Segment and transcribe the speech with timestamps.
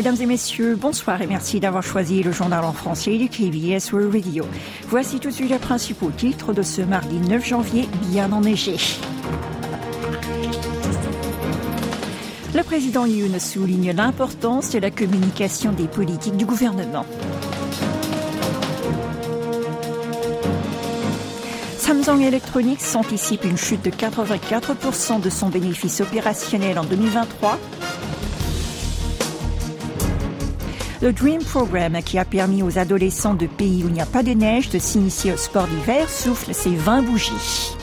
[0.00, 4.14] Mesdames et messieurs, bonsoir et merci d'avoir choisi le journal en français du KBS World
[4.14, 4.46] Radio.
[4.88, 8.76] Voici tout de suite les principaux titres de ce mardi 9 janvier bien enneigé.
[12.54, 17.04] Le président Yoon souligne l'importance de la communication des politiques du gouvernement.
[21.76, 27.58] Samsung Electronics anticipe une chute de 84% de son bénéfice opérationnel en 2023
[31.02, 34.22] Le Dream Program, qui a permis aux adolescents de pays où il n'y a pas
[34.22, 37.74] de neige de s'initier au sport d'hiver, souffle ses 20 bougies.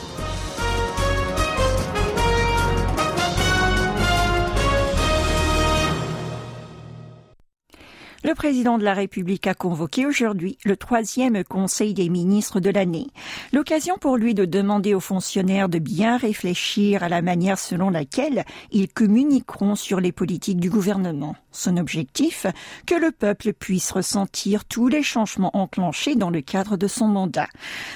[8.24, 13.06] Le président de la République a convoqué aujourd'hui le troisième Conseil des ministres de l'année.
[13.52, 18.44] L'occasion pour lui de demander aux fonctionnaires de bien réfléchir à la manière selon laquelle
[18.72, 21.36] ils communiqueront sur les politiques du gouvernement.
[21.52, 22.46] Son objectif,
[22.86, 27.48] que le peuple puisse ressentir tous les changements enclenchés dans le cadre de son mandat.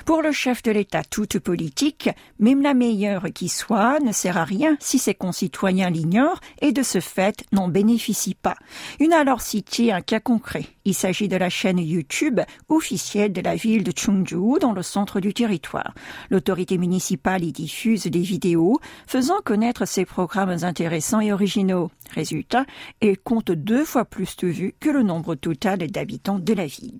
[0.04, 4.44] Pour le chef de l'État, toute politique, même la meilleure qui soit, ne sert à
[4.44, 8.56] rien si ses concitoyens l'ignorent et de ce fait n'en bénéficient pas.
[9.00, 10.66] Une alors citée concret.
[10.84, 15.20] Il s'agit de la chaîne YouTube officielle de la ville de Chungju dans le centre
[15.20, 15.94] du territoire.
[16.30, 21.90] L'autorité municipale y diffuse des vidéos faisant connaître ses programmes intéressants et originaux.
[22.14, 22.64] Résultat,
[23.00, 26.98] elle compte deux fois plus de vues que le nombre total d'habitants de la ville.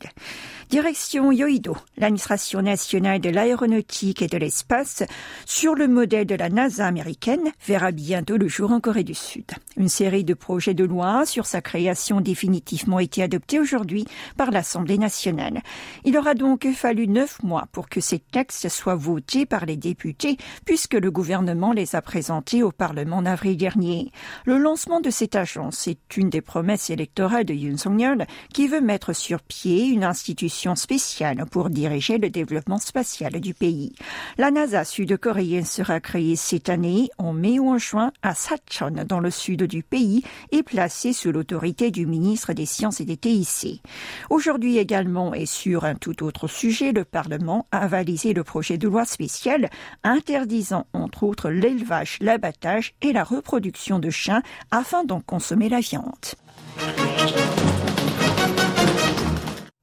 [0.73, 5.03] Direction Yoido, l'administration nationale de l'aéronautique et de l'espace,
[5.45, 9.45] sur le modèle de la NASA américaine, verra bientôt le jour en Corée du Sud.
[9.77, 14.06] Une série de projets de loi sur sa création définitivement été adoptés aujourd'hui
[14.39, 15.61] par l'Assemblée nationale.
[16.05, 20.39] Il aura donc fallu neuf mois pour que ces textes soient votés par les députés,
[20.64, 24.11] puisque le gouvernement les a présentés au Parlement en avril dernier.
[24.47, 28.81] Le lancement de cette agence est une des promesses électorales de Yoon Song-yeol, qui veut
[28.81, 33.92] mettre sur pied une institution spéciale pour diriger le développement spatial du pays.
[34.39, 39.20] La NASA sud-coréenne sera créée cette année, en mai ou en juin, à Sachon, dans
[39.20, 43.83] le sud du pays, et placée sous l'autorité du ministre des Sciences et des TIC.
[44.30, 48.89] Aujourd'hui également, et sur un tout autre sujet, le Parlement a avalisé le projet de
[48.89, 49.68] loi spécial
[50.05, 56.36] interdisant entre autres l'élevage, l'abattage et la reproduction de chiens afin d'en consommer la viande.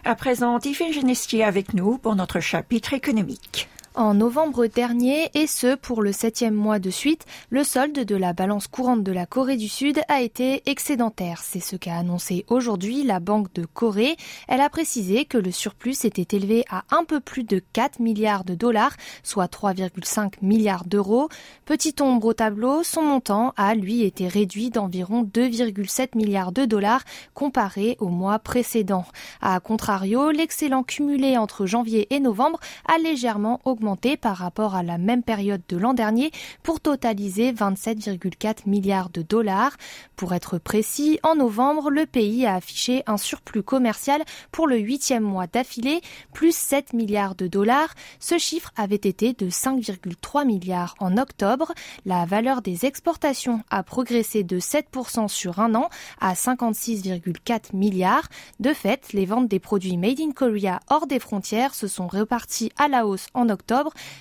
[0.10, 3.70] À présent, Yves Genestier avec nous pour notre chapitre économique.
[4.00, 8.32] En novembre dernier, et ce pour le septième mois de suite, le solde de la
[8.32, 11.42] balance courante de la Corée du Sud a été excédentaire.
[11.44, 14.16] C'est ce qu'a annoncé aujourd'hui la Banque de Corée.
[14.48, 18.46] Elle a précisé que le surplus était élevé à un peu plus de 4 milliards
[18.46, 21.28] de dollars, soit 3,5 milliards d'euros.
[21.66, 27.04] Petit ombre au tableau, son montant a lui été réduit d'environ 2,7 milliards de dollars
[27.34, 29.04] comparé au mois précédent.
[29.42, 33.89] A contrario, l'excellent cumulé entre janvier et novembre a légèrement augmenté
[34.22, 36.32] par rapport à la même période de l'an dernier
[36.64, 39.76] pour totaliser 27,4 milliards de dollars.
[40.16, 45.24] Pour être précis, en novembre, le pays a affiché un surplus commercial pour le huitième
[45.24, 46.02] mois d'affilée,
[46.34, 47.94] plus 7 milliards de dollars.
[48.20, 51.74] Ce chiffre avait été de 5,3 milliards en octobre.
[52.06, 55.90] La valeur des exportations a progressé de 7% sur un an
[56.20, 58.28] à 56,4 milliards.
[58.60, 62.72] De fait, les ventes des produits Made in Korea hors des frontières se sont reparties
[62.78, 63.69] à la hausse en octobre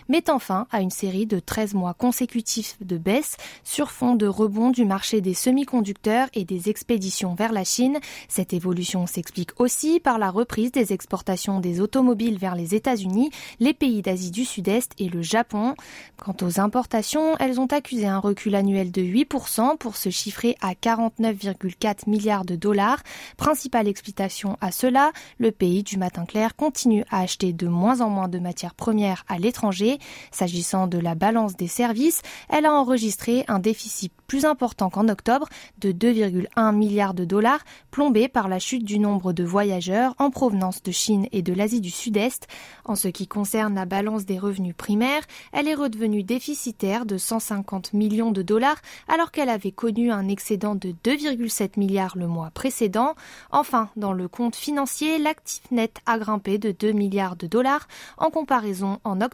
[0.08, 4.70] mettant fin à une série de 13 mois consécutifs de baisse sur fond de rebond
[4.70, 7.98] du marché des semi-conducteurs et des expéditions vers la Chine.
[8.28, 13.74] Cette évolution s'explique aussi par la reprise des exportations des automobiles vers les États-Unis, les
[13.74, 15.74] pays d'Asie du Sud-Est et le Japon.
[16.16, 20.72] Quant aux importations, elles ont accusé un recul annuel de 8% pour se chiffrer à
[20.72, 23.02] 49,4 milliards de dollars.
[23.36, 28.10] Principale explication à cela, le pays du matin clair continue à acheter de moins en
[28.10, 29.98] moins de matières premières à l'étranger.
[30.30, 35.48] S'agissant de la balance des services, elle a enregistré un déficit plus important qu'en octobre
[35.78, 40.82] de 2,1 milliards de dollars, plombé par la chute du nombre de voyageurs en provenance
[40.82, 42.46] de Chine et de l'Asie du Sud-Est.
[42.84, 45.22] En ce qui concerne la balance des revenus primaires,
[45.52, 48.76] elle est redevenue déficitaire de 150 millions de dollars
[49.08, 53.14] alors qu'elle avait connu un excédent de 2,7 milliards le mois précédent.
[53.50, 57.88] Enfin, dans le compte financier, l'actif net a grimpé de 2 milliards de dollars.
[58.18, 59.27] En comparaison, en octobre,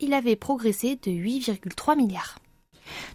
[0.00, 2.38] il avait progressé de 8,3 milliards.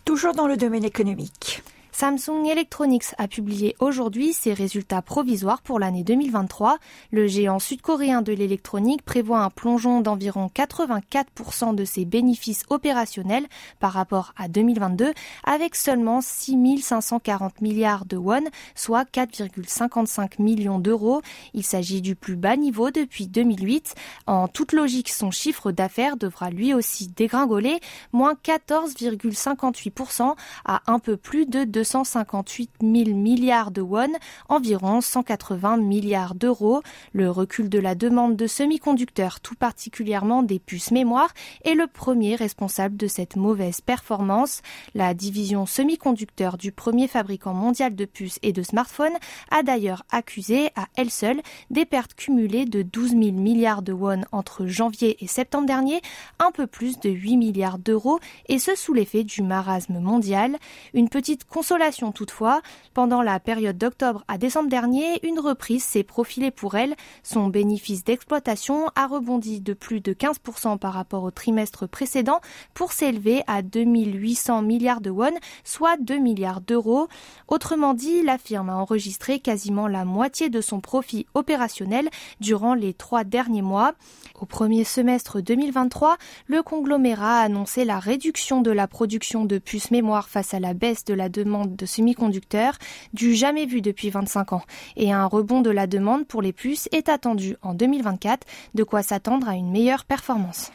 [0.05, 1.63] Toujours dans le domaine économique.
[1.91, 6.77] Samsung Electronics a publié aujourd'hui ses résultats provisoires pour l'année 2023.
[7.11, 13.45] Le géant sud-coréen de l'électronique prévoit un plongeon d'environ 84% de ses bénéfices opérationnels
[13.79, 18.43] par rapport à 2022 avec seulement 6 540 milliards de won,
[18.73, 21.21] soit 4,55 millions d'euros.
[21.53, 23.95] Il s'agit du plus bas niveau depuis 2008.
[24.27, 27.79] En toute logique, son chiffre d'affaires devra lui aussi dégringoler,
[28.13, 30.35] moins 14,58%
[30.65, 34.09] à un peu plus de 258 000 milliards de won,
[34.49, 36.83] environ 180 milliards d'euros.
[37.11, 41.33] Le recul de la demande de semi-conducteurs, tout particulièrement des puces mémoire,
[41.63, 44.61] est le premier responsable de cette mauvaise performance.
[44.93, 49.17] La division semi-conducteur du premier fabricant mondial de puces et de smartphones
[49.49, 51.41] a d'ailleurs accusé à elle seule
[51.71, 55.99] des pertes cumulées de 12 000 milliards de won entre janvier et septembre dernier,
[56.37, 58.19] un peu plus de 8 milliards d'euros,
[58.49, 60.57] et ce sous l'effet du marasme mondial.
[60.93, 62.61] Une petite consolation toutefois,
[62.93, 66.95] pendant la période d'octobre à décembre dernier, une reprise s'est profilée pour elle.
[67.23, 72.41] Son bénéfice d'exploitation a rebondi de plus de 15% par rapport au trimestre précédent
[72.73, 75.31] pour s'élever à 2800 milliards de won,
[75.63, 77.07] soit 2 milliards d'euros.
[77.47, 82.09] Autrement dit, la firme a enregistré quasiment la moitié de son profit opérationnel
[82.41, 83.93] durant les trois derniers mois.
[84.41, 86.17] Au premier semestre 2023,
[86.47, 90.73] le conglomérat a annoncé la réduction de la production de puces mémoire face à la
[90.73, 92.77] baisse de la demande de semi-conducteurs,
[93.13, 94.63] du jamais vu depuis 25 ans.
[94.95, 99.03] Et un rebond de la demande pour les puces est attendu en 2024, de quoi
[99.03, 100.71] s'attendre à une meilleure performance.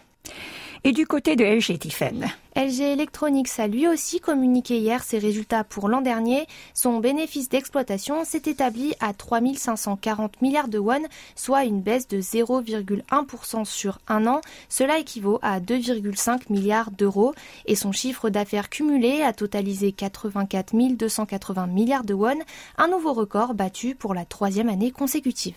[0.84, 5.64] Et du côté de LG Tiffen LG Electronics a lui aussi communiqué hier ses résultats
[5.64, 6.46] pour l'an dernier.
[6.74, 11.02] Son bénéfice d'exploitation s'est établi à 3540 milliards de won,
[11.34, 14.40] soit une baisse de 0,1% sur un an.
[14.68, 17.34] Cela équivaut à 2,5 milliards d'euros
[17.66, 22.38] et son chiffre d'affaires cumulé a totalisé 84 280 milliards de won,
[22.78, 25.56] un nouveau record battu pour la troisième année consécutive.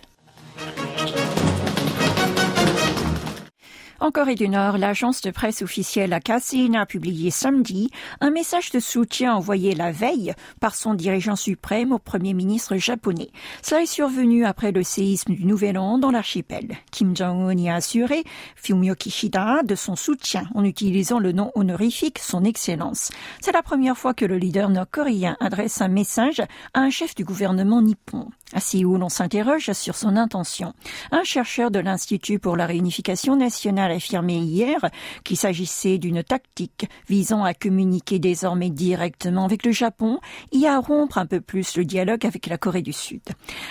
[4.01, 7.91] En Corée du Nord, l'agence de presse officielle Akasin a publié samedi
[8.21, 13.29] un message de soutien envoyé la veille par son dirigeant suprême au premier ministre japonais.
[13.61, 16.77] Cela est survenu après le séisme du Nouvel An dans l'archipel.
[16.91, 18.23] Kim Jong-un y a assuré
[18.55, 23.11] Fumio Kishida de son soutien en utilisant le nom honorifique Son Excellence.
[23.41, 26.39] C'est la première fois que le leader nord-coréen adresse un message
[26.73, 28.29] à un chef du gouvernement nippon.
[28.53, 30.73] À Séoul, on s'interroge sur son intention.
[31.11, 34.79] Un chercheur de l'Institut pour la réunification nationale affirmé hier
[35.23, 40.19] qu'il s'agissait d'une tactique visant à communiquer désormais directement avec le Japon
[40.51, 43.21] et à rompre un peu plus le dialogue avec la Corée du Sud.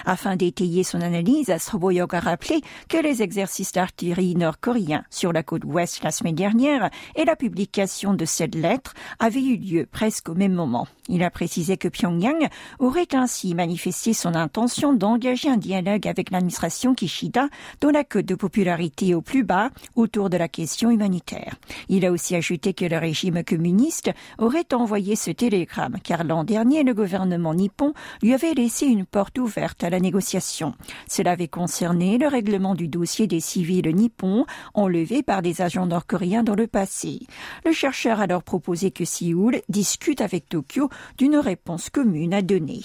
[0.05, 5.65] Afin d'étayer son analyse, Astroboyog a rappelé que les exercices d'artillerie nord-coréens sur la côte
[5.65, 10.35] ouest la semaine dernière et la publication de cette lettre avaient eu lieu presque au
[10.35, 10.87] même moment.
[11.09, 12.49] Il a précisé que Pyongyang
[12.79, 17.49] aurait ainsi manifesté son intention d'engager un dialogue avec l'administration Kishida
[17.81, 19.71] dont la cote de popularité au plus bas
[20.09, 21.57] autour de la question humanitaire.
[21.91, 26.83] Il a aussi ajouté que le régime communiste aurait envoyé ce télégramme car l'an dernier
[26.83, 30.73] le gouvernement nippon lui avait laissé une porte ouverte à la négociation.
[31.09, 36.43] Cela avait concerné le règlement du dossier des civils nippons enlevés par des agents nord-coréens
[36.43, 37.21] dans le passé.
[37.67, 40.89] Le chercheur a alors proposé que Séoul discute avec Tokyo
[41.19, 42.81] d'une réponse commune à donner.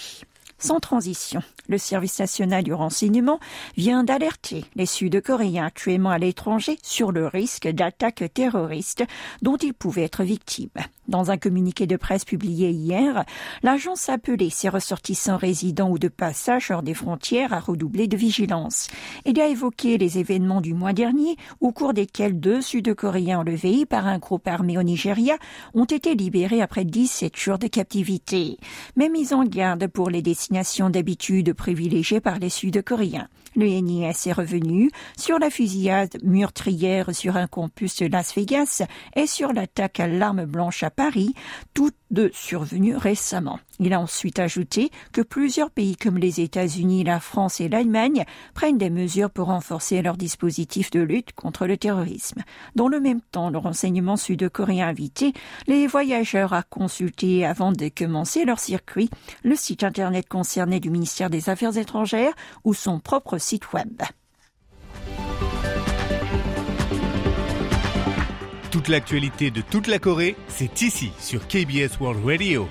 [0.63, 3.41] Sans transition, le service national du renseignement
[3.75, 9.03] vient d'alerter les Sud-Coréens actuellement à l'étranger sur le risque d'attaques terroristes
[9.41, 10.69] dont ils pouvaient être victimes.
[11.09, 13.25] Dans un communiqué de presse publié hier,
[13.61, 18.15] l'agence a appelé ses ressortissants résidents ou de passage hors des frontières à redoubler de
[18.15, 18.87] vigilance.
[19.25, 24.07] Il a évoqué les événements du mois dernier au cours desquels deux Sud-Coréens enlevés par
[24.07, 25.35] un groupe armé au Nigeria
[25.73, 28.57] ont été libérés après 17 jours de captivité.
[28.95, 30.52] Mais mise en garde pour les destinations
[30.89, 33.27] d'habitude privilégiées par les Sud-Coréens.
[33.55, 38.83] Le NIS est revenu sur la fusillade meurtrière sur un campus de Las Vegas
[39.15, 41.33] et sur l'attaque à l'arme blanche à Paris,
[41.73, 43.59] toutes deux survenues récemment.
[43.79, 48.77] Il a ensuite ajouté que plusieurs pays comme les États-Unis, la France et l'Allemagne prennent
[48.77, 52.43] des mesures pour renforcer leur dispositif de lutte contre le terrorisme.
[52.75, 55.33] Dans le même temps, le renseignement sud-coréen invité
[55.67, 59.09] les voyageurs à consulter avant de commencer leur circuit
[59.43, 64.01] le site internet concerné du ministère des Affaires étrangères ou son propre site web.
[68.71, 72.67] Toute l'actualité de toute la Corée, c'est ici sur KBS World Radio.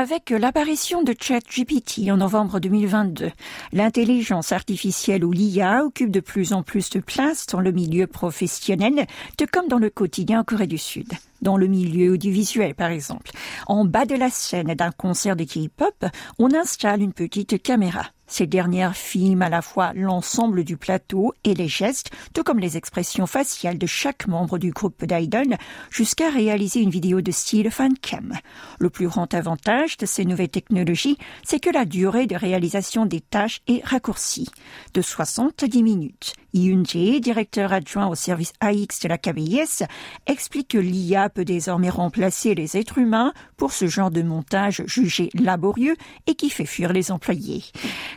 [0.00, 3.32] Avec l'apparition de ChatGPT en novembre 2022,
[3.72, 9.08] l'intelligence artificielle ou l'IA occupe de plus en plus de place dans le milieu professionnel,
[9.38, 11.12] de comme dans le quotidien en Corée du Sud.
[11.42, 13.32] Dans le milieu audiovisuel, par exemple.
[13.66, 16.04] En bas de la scène d'un concert de K-pop,
[16.38, 18.04] on installe une petite caméra.
[18.28, 22.76] Ces dernières filment à la fois l'ensemble du plateau et les gestes, tout comme les
[22.76, 25.56] expressions faciales de chaque membre du groupe d'Idol,
[25.90, 28.34] jusqu'à réaliser une vidéo de style fancam.
[28.78, 33.20] Le plus grand avantage de ces nouvelles technologies, c'est que la durée de réalisation des
[33.20, 34.50] tâches est raccourcie,
[34.92, 36.34] de 70 minutes.
[36.54, 39.84] Yoon Jae, directeur adjoint au service AX de la KBS,
[40.26, 45.28] explique que l'IA peut désormais remplacer les êtres humains pour ce genre de montage jugé
[45.34, 47.64] laborieux et qui fait fuir les employés.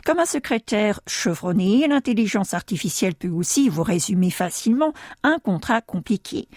[0.04, 4.92] Comme un secrétaire chevronné, l'intelligence artificielle peut aussi vous résumer facilement
[5.22, 6.48] un contrat compliqué.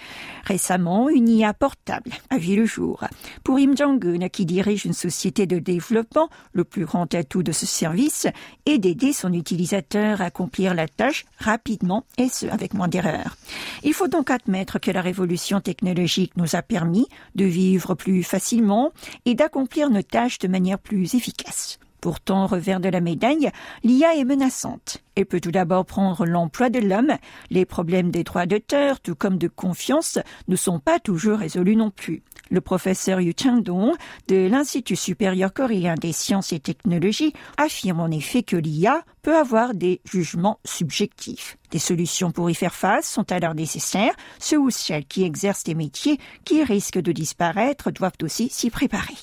[0.45, 3.03] Récemment, une IA portable a vu le jour.
[3.43, 7.67] Pour Im Jong-un, qui dirige une société de développement, le plus grand atout de ce
[7.67, 8.25] service
[8.65, 13.37] est d'aider son utilisateur à accomplir la tâche rapidement et ce, avec moins d'erreurs.
[13.83, 18.91] Il faut donc admettre que la révolution technologique nous a permis de vivre plus facilement
[19.25, 21.77] et d'accomplir nos tâches de manière plus efficace.
[22.05, 23.49] Pourtant, revers de la médaille,
[23.83, 24.99] l'IA est menaçante.
[25.15, 27.15] Elle peut tout d'abord prendre l'emploi de l'homme.
[27.49, 31.89] Les problèmes des droits d'auteur, tout comme de confiance, ne sont pas toujours résolus non
[31.89, 32.21] plus.
[32.51, 33.95] Le professeur Yu Chang-dong
[34.27, 39.73] de l'Institut supérieur coréen des sciences et technologies affirme en effet que l'IA peut avoir
[39.73, 41.57] des jugements subjectifs.
[41.71, 44.13] Des solutions pour y faire face sont alors nécessaires.
[44.37, 49.15] Ceux ou celles qui exercent des métiers qui risquent de disparaître doivent aussi s'y préparer.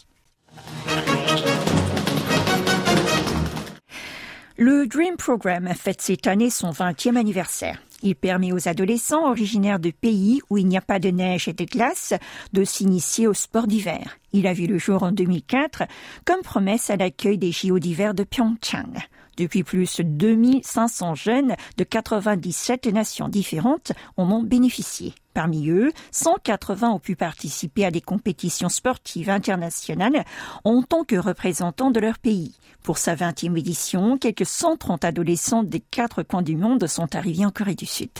[4.65, 7.83] Le Dream Program fête cette année son 20e anniversaire.
[8.05, 11.53] Il permet aux adolescents originaires de pays où il n'y a pas de neige et
[11.53, 12.15] de glace
[12.53, 14.19] de s'initier au sport d'hiver.
[14.33, 15.83] Il a vu le jour en 2004
[16.25, 19.01] comme promesse à l'accueil des JO d'hiver de Pyeongchang.
[19.37, 25.13] Depuis plus de 2500 jeunes de 97 nations différentes en ont bénéficié.
[25.35, 30.25] Parmi eux, 180 ont pu participer à des compétitions sportives internationales
[30.65, 32.57] en tant que représentants de leur pays.
[32.83, 37.53] Pour sa 20e édition, quelques 130 adolescents des quatre coins du monde sont arrivés en
[37.53, 38.11] Corée du Sud.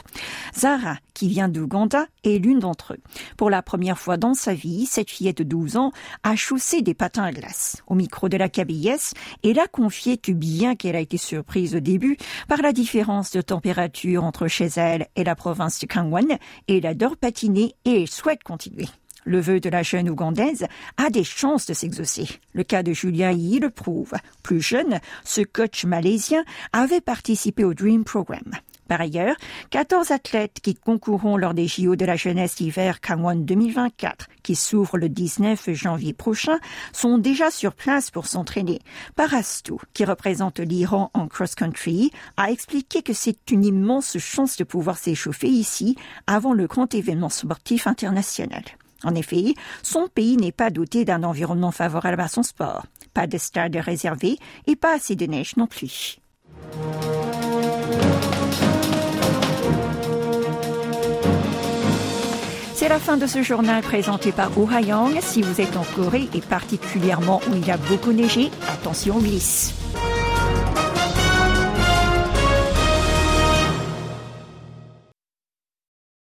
[0.57, 3.01] Zara, qui vient d'Ouganda, est l'une d'entre eux.
[3.37, 5.93] Pour la première fois dans sa vie, cette fillette de 12 ans
[6.23, 7.83] a chaussé des patins à glace.
[7.89, 11.81] Au micro de la KBS, elle a confié que bien qu'elle a été surprise au
[11.81, 12.17] début
[12.47, 16.39] par la différence de température entre chez elle et la province de Kangwon,
[16.69, 18.87] elle adore patiner et souhaite continuer.
[19.25, 20.67] Le vœu de la jeune Ougandaise
[20.99, 22.29] a des chances de s'exaucer.
[22.53, 24.13] Le cas de Julien Yi le prouve.
[24.45, 28.53] Plus jeune, ce coach malaisien avait participé au Dream Program.
[28.93, 29.37] Par ailleurs,
[29.71, 34.99] 14 athlètes qui concourront lors des JO de la jeunesse hiver Kangwon 2024, qui s'ouvrent
[34.99, 36.59] le 19 janvier prochain,
[36.93, 38.81] sont déjà sur place pour s'entraîner.
[39.17, 44.99] Parastou, qui représente l'Iran en cross-country, a expliqué que c'est une immense chance de pouvoir
[44.99, 45.97] s'échauffer ici
[46.27, 48.63] avant le grand événement sportif international.
[49.05, 52.85] En effet, son pays n'est pas doté d'un environnement favorable à son sport.
[53.15, 56.19] Pas de stade réservé et pas assez de neige non plus.
[62.83, 64.69] C'est la fin de ce journal présenté par Oh
[65.21, 69.73] Si vous êtes en Corée et particulièrement où il a beaucoup neigé, attention glisse.